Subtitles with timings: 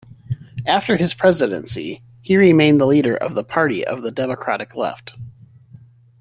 [0.65, 5.13] After his presidency, he remained the leader of the Party of the Democratic Left.